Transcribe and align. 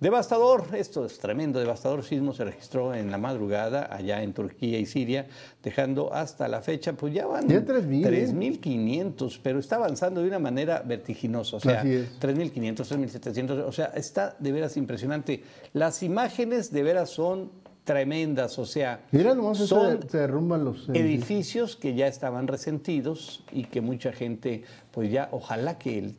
Devastador, 0.00 0.64
esto 0.74 1.04
es 1.04 1.18
tremendo, 1.18 1.58
devastador 1.60 2.02
sismo 2.02 2.32
se 2.32 2.44
registró 2.44 2.94
en 2.94 3.10
la 3.10 3.18
madrugada 3.18 3.86
allá 3.94 4.22
en 4.22 4.32
Turquía 4.32 4.78
y 4.78 4.86
Siria, 4.86 5.26
dejando 5.62 6.14
hasta 6.14 6.48
la 6.48 6.62
fecha, 6.62 6.94
pues 6.94 7.12
ya 7.12 7.26
van 7.26 7.46
Ya 7.46 7.60
3.000, 7.62 8.06
¿eh? 8.06 8.26
3.500, 8.32 9.40
pero 9.42 9.58
está 9.58 9.76
avanzando 9.76 10.22
de 10.22 10.28
una 10.28 10.38
manera 10.38 10.82
vertiginosa, 10.86 11.56
o 11.56 11.60
sea, 11.60 11.80
Así 11.80 11.92
es. 11.92 12.18
3.500, 12.18 12.76
3.700, 12.76 13.64
o 13.66 13.72
sea, 13.72 13.86
está 13.94 14.36
de 14.38 14.52
veras 14.52 14.78
impresionante. 14.78 15.42
Las 15.74 16.02
imágenes 16.02 16.72
de 16.72 16.82
veras 16.82 17.10
son 17.10 17.50
tremendas, 17.84 18.58
o 18.58 18.64
sea, 18.64 19.00
Mira 19.10 19.34
nomás, 19.34 19.58
son 19.58 20.00
se 20.08 20.16
derrumban 20.18 20.64
los 20.64 20.88
edificios 20.90 21.76
que 21.76 21.94
ya 21.94 22.06
estaban 22.06 22.46
resentidos 22.46 23.42
y 23.52 23.64
que 23.64 23.80
mucha 23.82 24.12
gente, 24.12 24.62
pues 24.92 25.10
ya, 25.10 25.28
ojalá 25.32 25.76
que 25.78 25.98
el- 25.98 26.14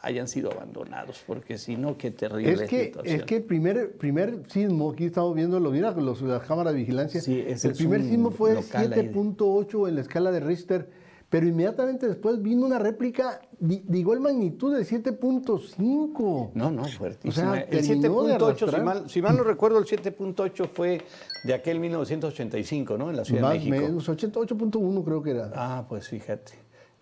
hayan 0.00 0.28
sido 0.28 0.52
abandonados, 0.52 1.22
porque 1.26 1.58
si 1.58 1.76
no, 1.76 1.96
qué 1.98 2.10
terrible 2.10 2.64
Es 2.64 2.70
que, 2.70 2.84
situación. 2.86 3.16
es 3.16 3.22
que 3.24 3.36
el 3.36 3.42
primer, 3.44 3.96
primer 3.96 4.42
sismo, 4.48 4.90
aquí 4.92 5.06
estamos 5.06 5.34
viendo, 5.34 5.58
lo 5.58 5.70
mira 5.70 5.90
los, 5.92 6.20
las 6.22 6.42
cámaras 6.46 6.74
de 6.74 6.78
vigilancia, 6.80 7.20
Sí, 7.20 7.40
el 7.46 7.72
primer 7.72 8.02
sismo 8.02 8.30
fue 8.30 8.54
local 8.54 8.92
ahí 8.92 9.02
de- 9.02 9.12
7.8 9.12 9.88
en 9.88 9.94
la 9.94 10.00
escala 10.02 10.30
de 10.30 10.40
Richter, 10.40 10.90
pero 11.28 11.48
inmediatamente 11.48 12.06
después 12.06 12.40
vino 12.40 12.64
una 12.64 12.78
réplica 12.78 13.40
de, 13.58 13.82
de 13.84 13.98
igual 13.98 14.20
magnitud 14.20 14.76
de 14.76 14.84
7.5. 14.84 16.50
No, 16.54 16.70
no, 16.70 16.84
fuertísimo. 16.84 17.30
O 17.50 17.52
sea, 17.54 17.60
el 17.62 17.68
terminó 17.86 18.22
de 18.24 18.34
7.8, 18.36 18.70
si 18.76 18.80
mal, 18.82 19.10
si 19.10 19.22
mal 19.22 19.36
no 19.36 19.42
recuerdo, 19.42 19.78
el 19.78 19.86
7.8 19.86 20.68
fue 20.72 21.02
de 21.44 21.54
aquel 21.54 21.80
1985, 21.80 22.96
¿no? 22.98 23.10
En 23.10 23.16
la 23.16 23.24
Ciudad 23.24 23.42
Más 23.42 23.52
de 23.54 23.58
México. 23.70 23.86
menos, 23.88 24.08
88.1 24.08 25.04
creo 25.04 25.22
que 25.22 25.30
era. 25.30 25.50
Ah, 25.54 25.84
pues 25.88 26.08
fíjate. 26.08 26.52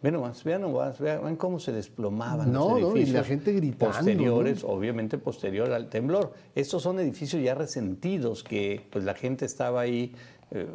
Vean 0.04 0.14
nomás, 0.16 0.44
vean 0.44 0.60
nomás, 0.60 1.00
vean, 1.00 1.22
vean 1.22 1.36
cómo 1.36 1.58
se 1.58 1.72
desplomaban 1.72 2.52
No, 2.52 2.78
los 2.78 2.80
no, 2.80 2.88
y 2.88 2.90
edificios. 3.00 3.14
la 3.14 3.24
gente 3.24 3.52
gritando, 3.54 3.86
Posteriores, 3.94 4.62
obviamente 4.62 5.16
posterior 5.16 5.72
al 5.72 5.88
temblor. 5.88 6.34
Estos 6.54 6.82
son 6.82 7.00
edificios 7.00 7.42
ya 7.42 7.54
resentidos 7.54 8.44
que 8.44 8.86
pues 8.90 9.02
la 9.06 9.14
gente 9.14 9.46
estaba 9.46 9.80
ahí 9.80 10.14
eh, 10.50 10.66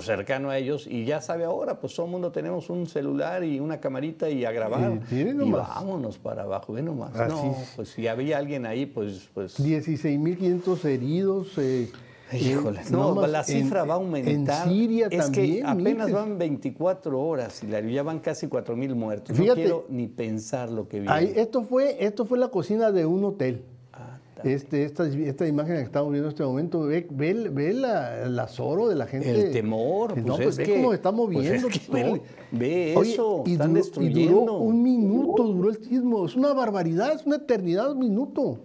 cercano 0.00 0.50
a 0.50 0.58
ellos 0.58 0.88
y 0.88 1.04
ya 1.04 1.20
sabe 1.20 1.44
ahora, 1.44 1.78
pues 1.78 1.94
todo 1.94 2.06
el 2.06 2.12
mundo 2.12 2.32
tenemos 2.32 2.68
un 2.68 2.88
celular 2.88 3.44
y 3.44 3.60
una 3.60 3.78
camarita 3.78 4.28
y 4.28 4.44
a 4.44 4.50
grabar. 4.50 5.00
Y 5.08 5.22
vámonos 5.22 6.18
para 6.18 6.42
abajo, 6.42 6.72
ve 6.72 6.82
nomás. 6.82 7.14
Así 7.14 7.32
no, 7.46 7.52
es. 7.52 7.72
pues 7.76 7.88
si 7.90 8.08
había 8.08 8.38
alguien 8.38 8.66
ahí, 8.66 8.86
pues... 8.86 9.28
pues 9.34 9.56
16.500 9.60 10.84
heridos. 10.86 11.58
eh, 11.58 11.90
Híjole, 12.32 12.80
no, 12.90 13.26
la 13.26 13.44
cifra 13.44 13.82
en- 13.82 13.88
va 13.90 13.92
a 13.94 13.96
aumentar. 13.96 14.66
En 14.66 14.72
Siria 14.72 15.06
es 15.10 15.18
también. 15.18 15.56
que 15.56 15.62
apenas 15.62 16.06
miles. 16.08 16.12
van 16.12 16.38
24 16.38 17.20
horas, 17.20 17.62
Hilario, 17.62 17.90
ya 17.90 18.02
van 18.02 18.18
casi 18.18 18.48
4 18.48 18.74
mil 18.76 18.94
muertos. 18.94 19.36
Fíjate, 19.36 19.48
no 19.48 19.54
quiero 19.54 19.86
ni 19.90 20.08
pensar 20.08 20.70
lo 20.70 20.88
que 20.88 21.00
viene. 21.00 21.12
Ahí, 21.14 21.32
esto, 21.36 21.62
fue, 21.62 22.02
esto 22.04 22.24
fue 22.24 22.38
la 22.38 22.48
cocina 22.48 22.90
de 22.90 23.04
un 23.06 23.24
hotel. 23.24 23.62
Ah, 23.92 24.18
Este, 24.42 24.84
esta, 24.84 25.06
esta 25.06 25.46
imagen 25.46 25.76
que 25.76 25.82
estamos 25.82 26.10
viendo 26.10 26.28
en 26.28 26.32
este 26.32 26.42
momento, 26.44 26.80
ve, 26.80 27.06
ve, 27.10 27.34
ve 27.52 27.72
la, 27.72 28.24
el 28.24 28.38
azoro 28.38 28.88
de 28.88 28.94
la 28.96 29.06
gente. 29.06 29.30
El 29.30 29.52
temor, 29.52 30.14
pues 30.14 30.24
no, 30.24 30.34
es 30.36 30.42
pues 30.42 30.56
ve 30.56 30.64
que- 30.64 30.74
cómo 30.76 30.92
está 30.92 31.12
pues 31.12 31.28
moviendo. 31.36 31.68
es 31.68 31.78
que 31.78 31.92
ve- 31.92 32.22
ve 32.50 32.94
Oye, 32.96 33.12
eso, 33.12 33.44
y 33.46 33.52
están 33.52 33.68
duró- 33.70 33.82
destruyendo. 33.82 34.20
Y 34.20 34.26
duró 34.40 34.54
un 34.58 34.82
minuto, 34.82 35.44
duró 35.44 35.68
el 35.70 35.76
sismo. 35.84 36.26
Es 36.26 36.34
una 36.34 36.52
barbaridad, 36.52 37.12
es 37.14 37.24
una 37.26 37.36
eternidad, 37.36 37.92
un 37.92 37.98
minuto. 38.00 38.58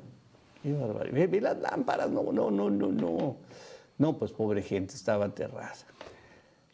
Qué 0.64 0.74
barbaridad. 0.74 1.14
Ve, 1.16 1.28
ve 1.28 1.42
las 1.42 1.58
lámparas, 1.60 2.10
no, 2.10 2.32
no, 2.32 2.52
no, 2.52 2.70
no, 2.70 2.88
no. 2.92 3.36
No, 3.98 4.18
pues 4.18 4.32
pobre 4.32 4.62
gente, 4.62 4.96
estaba 4.96 5.26
aterrada. 5.26 5.74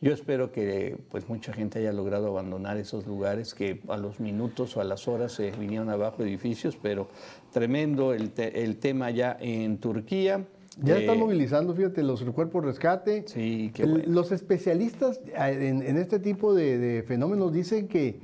Yo 0.01 0.13
espero 0.13 0.51
que 0.51 0.97
pues 1.09 1.27
mucha 1.29 1.53
gente 1.53 1.79
haya 1.79 1.93
logrado 1.93 2.27
abandonar 2.27 2.77
esos 2.77 3.07
lugares 3.07 3.53
que 3.55 3.81
a 3.87 3.97
los 3.97 4.19
minutos 4.19 4.75
o 4.77 4.81
a 4.81 4.83
las 4.83 5.07
horas 5.07 5.31
se 5.31 5.51
vinieron 5.51 5.89
abajo 5.89 6.21
edificios, 6.23 6.77
pero 6.79 7.07
tremendo 7.53 8.13
el, 8.13 8.31
te- 8.31 8.63
el 8.63 8.77
tema 8.77 9.09
ya 9.11 9.37
en 9.39 9.77
Turquía. 9.77 10.45
Ya 10.83 10.97
Eh, 10.97 10.99
están 11.01 11.17
movilizando, 11.19 11.73
fíjate, 11.73 12.03
los 12.03 12.21
cuerpos 12.23 12.61
de 12.63 12.67
rescate. 12.71 13.23
Sí, 13.27 13.71
qué 13.73 13.85
bueno. 13.85 14.03
Los 14.07 14.31
especialistas 14.33 15.21
eh, 15.27 15.69
en, 15.69 15.81
en 15.81 15.97
este 15.97 16.19
tipo 16.19 16.53
de, 16.53 16.77
de 16.77 17.03
fenómenos 17.03 17.53
dicen 17.53 17.87
que, 17.87 18.19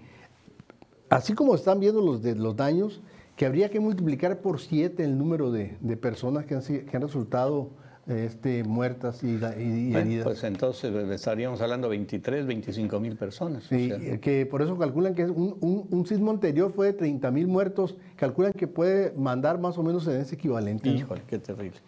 así 1.10 1.34
como 1.34 1.56
están 1.56 1.80
viendo 1.80 2.02
los, 2.02 2.22
de, 2.22 2.36
los 2.36 2.56
daños, 2.56 3.02
que 3.42 3.48
habría 3.48 3.72
que 3.72 3.80
multiplicar 3.80 4.38
por 4.40 4.60
siete 4.62 5.04
el 5.04 5.18
número 5.18 5.50
de, 5.52 5.76
de 5.80 5.98
personas 5.98 6.46
que 6.46 6.54
han, 6.54 6.62
que 6.62 6.96
han 6.96 7.02
resultado 7.02 7.72
eh, 8.08 8.26
este, 8.28 8.64
muertas 8.64 9.24
y, 9.24 9.30
y- 9.30 9.38
Bueno, 9.40 9.98
heridas. 9.98 10.26
pues 10.26 10.44
entonces 10.44 10.94
estaríamos 11.10 11.60
hablando 11.60 11.88
de 11.88 11.98
23, 11.98 12.46
25 12.46 13.00
mil 13.00 13.16
personas. 13.16 13.66
o 13.66 13.70
Sí, 13.70 13.88
sea, 13.88 13.98
eh, 13.98 14.20
que 14.20 14.46
por 14.46 14.62
eso 14.62 14.78
calculan 14.78 15.16
que 15.16 15.24
un, 15.26 15.58
un- 15.60 15.88
un 15.90 16.06
sismo 16.06 16.30
anterior 16.30 16.72
fue 16.72 16.86
de 16.86 16.94
30 16.94 17.32
mil 17.32 17.48
muertos, 17.48 17.98
calculan 18.16 18.54
que 18.54 18.68
puede 18.68 19.12
mandar 19.18 19.60
más 19.60 19.76
o 19.80 19.82
menos 19.82 20.06
en 20.06 20.22
ese 20.22 20.36
equivalente. 20.36 20.88
¿no? 20.92 20.96
Híjole, 20.98 21.24
qué 21.26 21.40
terrible. 21.40 21.80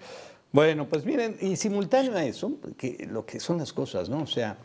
Bueno, 0.51 0.87
pues 0.89 1.05
miren, 1.05 1.35
y 1.39 1.55
simultáneo 1.55 2.15
a 2.15 2.25
eso, 2.25 2.51
que 2.77 3.07
lo 3.11 3.27
que 3.27 3.39
son 3.39 3.59
las 3.59 3.71
cosas, 3.73 4.09
¿no? 4.09 4.23
O 4.23 4.27
sea, 4.27 4.57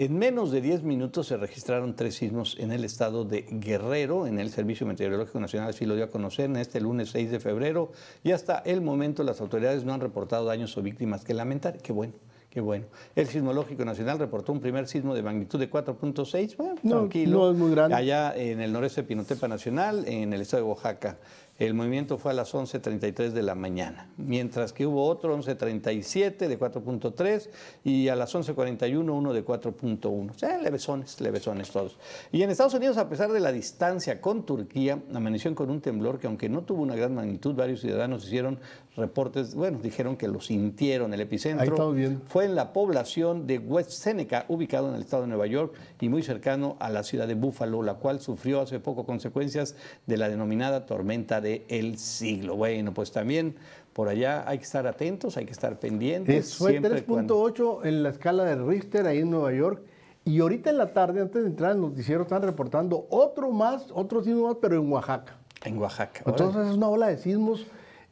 en 0.00 0.18
menos 0.18 0.50
de 0.50 0.62
10 0.62 0.82
minutos 0.82 1.26
se 1.26 1.36
registraron 1.36 1.94
tres 1.94 2.14
sismos 2.14 2.56
en 2.58 2.72
el 2.72 2.86
estado 2.86 3.26
de 3.26 3.44
Guerrero, 3.50 4.26
en 4.26 4.38
el 4.38 4.48
Servicio 4.48 4.86
Meteorológico 4.86 5.40
Nacional, 5.40 5.68
así 5.68 5.84
lo 5.84 5.94
dio 5.94 6.04
a 6.04 6.08
conocer 6.08 6.46
en 6.46 6.56
este 6.56 6.80
lunes 6.80 7.10
6 7.10 7.30
de 7.30 7.38
febrero, 7.38 7.92
y 8.24 8.30
hasta 8.30 8.60
el 8.60 8.80
momento 8.80 9.22
las 9.24 9.42
autoridades 9.42 9.84
no 9.84 9.92
han 9.92 10.00
reportado 10.00 10.46
daños 10.46 10.74
o 10.78 10.80
víctimas 10.80 11.22
que 11.22 11.34
lamentar. 11.34 11.82
Qué 11.82 11.92
bueno. 11.92 12.14
Qué 12.50 12.60
bueno. 12.60 12.86
El 13.14 13.28
Sismológico 13.28 13.84
Nacional 13.84 14.18
reportó 14.18 14.52
un 14.52 14.58
primer 14.58 14.88
sismo 14.88 15.14
de 15.14 15.22
magnitud 15.22 15.58
de 15.60 15.70
4.6. 15.70 16.56
Bueno, 16.56 16.74
No, 16.82 16.96
tranquilo. 16.98 17.38
no 17.38 17.50
es 17.52 17.56
muy 17.56 17.70
grande. 17.70 17.94
Allá 17.94 18.34
en 18.36 18.60
el 18.60 18.72
noreste 18.72 19.02
de 19.02 19.06
Pinotepa 19.06 19.46
Nacional, 19.46 20.04
en 20.08 20.32
el 20.32 20.40
estado 20.40 20.64
de 20.64 20.68
Oaxaca. 20.68 21.18
El 21.60 21.74
movimiento 21.74 22.16
fue 22.16 22.30
a 22.30 22.34
las 22.34 22.54
11.33 22.54 23.32
de 23.32 23.42
la 23.42 23.54
mañana, 23.54 24.08
mientras 24.16 24.72
que 24.72 24.86
hubo 24.86 25.04
otro 25.04 25.36
11.37 25.36 26.48
de 26.48 26.58
4.3 26.58 27.50
y 27.84 28.08
a 28.08 28.16
las 28.16 28.34
11.41 28.34 28.98
uno 29.10 29.34
de 29.34 29.44
4.1. 29.44 30.30
O 30.30 30.38
sea, 30.38 30.56
levesones, 30.56 31.20
levesones 31.20 31.68
todos. 31.70 31.98
Y 32.32 32.42
en 32.42 32.48
Estados 32.48 32.72
Unidos, 32.72 32.96
a 32.96 33.10
pesar 33.10 33.30
de 33.30 33.40
la 33.40 33.52
distancia 33.52 34.22
con 34.22 34.46
Turquía, 34.46 35.02
amaneció 35.14 35.54
con 35.54 35.68
un 35.68 35.82
temblor 35.82 36.18
que 36.18 36.28
aunque 36.28 36.48
no 36.48 36.62
tuvo 36.62 36.80
una 36.80 36.96
gran 36.96 37.14
magnitud, 37.14 37.54
varios 37.54 37.82
ciudadanos 37.82 38.24
hicieron 38.24 38.58
reportes, 38.96 39.54
bueno, 39.54 39.80
dijeron 39.82 40.16
que 40.16 40.28
lo 40.28 40.40
sintieron. 40.40 41.12
El 41.12 41.20
epicentro 41.20 41.90
Ahí 41.90 41.94
viendo. 41.94 42.24
Fue 42.40 42.46
en 42.46 42.54
la 42.54 42.72
población 42.72 43.46
de 43.46 43.58
West 43.58 43.90
Seneca, 43.90 44.46
ubicado 44.48 44.88
en 44.88 44.94
el 44.94 45.02
estado 45.02 45.24
de 45.24 45.28
Nueva 45.28 45.46
York 45.46 45.74
y 46.00 46.08
muy 46.08 46.22
cercano 46.22 46.78
a 46.80 46.88
la 46.88 47.02
ciudad 47.02 47.28
de 47.28 47.34
Buffalo, 47.34 47.82
la 47.82 47.96
cual 47.96 48.18
sufrió 48.20 48.62
hace 48.62 48.80
poco 48.80 49.04
consecuencias 49.04 49.76
de 50.06 50.16
la 50.16 50.30
denominada 50.30 50.86
tormenta 50.86 51.42
de 51.42 51.66
el 51.68 51.98
siglo. 51.98 52.56
Bueno, 52.56 52.94
pues 52.94 53.12
también 53.12 53.56
por 53.92 54.08
allá 54.08 54.48
hay 54.48 54.56
que 54.56 54.64
estar 54.64 54.86
atentos, 54.86 55.36
hay 55.36 55.44
que 55.44 55.52
estar 55.52 55.78
pendientes. 55.78 56.46
Es- 56.52 56.56
fue 56.56 56.70
siempre 56.70 57.02
cuando- 57.02 57.34
3.8 57.44 57.84
en 57.84 58.02
la 58.04 58.08
escala 58.08 58.44
de 58.46 58.56
Richter 58.56 59.06
ahí 59.06 59.18
en 59.18 59.30
Nueva 59.30 59.52
York. 59.52 59.82
Y 60.24 60.40
ahorita 60.40 60.70
en 60.70 60.78
la 60.78 60.94
tarde, 60.94 61.20
antes 61.20 61.42
de 61.42 61.48
entrar 61.50 61.72
al 61.72 61.80
noticiero, 61.82 62.22
están 62.22 62.40
reportando 62.40 63.06
otro 63.10 63.50
más, 63.50 63.88
otro 63.92 64.24
sismo 64.24 64.46
más, 64.48 64.56
pero 64.62 64.76
en 64.80 64.90
Oaxaca. 64.90 65.36
En 65.62 65.76
Oaxaca. 65.76 66.22
Entonces 66.24 66.68
es 66.68 66.74
una 66.78 66.88
ola 66.88 67.08
de 67.08 67.18
sismos. 67.18 67.66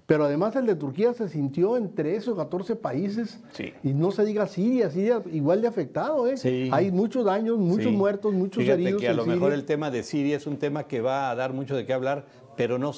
Pero 0.09 0.25
además 0.25 0.57
el 0.57 0.65
de 0.65 0.75
Turquía 0.75 1.13
se 1.13 1.29
sintió 1.29 1.77
en 1.77 1.95
13 1.95 2.31
o 2.31 2.37
14 2.37 2.77
países. 2.77 3.41
Sí. 3.53 3.75
Y 3.83 3.93
no 3.93 4.11
se 4.11 4.25
diga 4.25 4.47
Siria, 4.47 4.89
Siria 4.89 5.23
igual 5.31 5.61
de 5.61 5.69
afectado. 5.69 6.27
¿eh? 6.27 6.39
Sí. 6.39 6.71
Hay 6.73 6.91
muchos 6.91 7.27
daños, 7.27 7.59
muchos 7.59 7.91
Sí. 7.91 7.97
muertos, 7.97 8.33
muchos 8.33 8.63
Fíjate 8.63 8.81
heridos. 8.85 9.03
que 9.03 9.09
a 9.09 9.13
lo 9.13 9.27
mejor 9.27 9.53
el 9.53 9.67
tema 9.67 9.91
de 9.91 10.03
Siria 10.03 10.39
es 10.39 10.47
un 10.47 10.57
tema 10.57 10.85
que 10.89 11.03
va 11.03 11.31
a 11.31 11.35
dar 11.35 11.53
mucho 11.53 11.77
de 11.77 11.85
qué 11.85 11.93
hablar, 11.93 12.25
pero 12.57 12.79
no, 12.79 12.93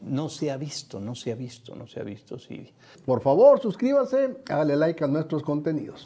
no 0.00 0.30
se 0.30 0.50
ha 0.50 0.56
visto, 0.56 1.00
no 1.00 1.14
se 1.14 1.32
ha 1.32 1.34
visto, 1.34 1.76
no 1.76 1.86
se 1.86 2.00
ha 2.00 2.02
visto 2.02 2.38
Siria. 2.38 2.72
Por 3.04 3.20
favor, 3.20 3.60
suscríbase, 3.60 4.38
hágale 4.48 4.74
like 4.76 5.04
a 5.04 5.06
nuestros 5.06 5.42
contenidos. 5.42 5.96